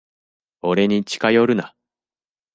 [0.63, 1.75] 俺に近寄るな。